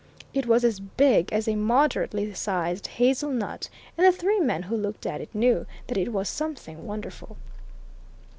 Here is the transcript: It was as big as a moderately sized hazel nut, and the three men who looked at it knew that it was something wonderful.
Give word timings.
It 0.33 0.47
was 0.47 0.63
as 0.65 0.79
big 0.79 1.31
as 1.31 1.47
a 1.47 1.55
moderately 1.55 2.33
sized 2.33 2.87
hazel 2.97 3.29
nut, 3.29 3.69
and 3.95 4.07
the 4.07 4.11
three 4.11 4.39
men 4.39 4.63
who 4.63 4.75
looked 4.75 5.05
at 5.05 5.21
it 5.21 5.29
knew 5.31 5.67
that 5.85 5.95
it 5.95 6.11
was 6.11 6.27
something 6.27 6.87
wonderful. 6.87 7.37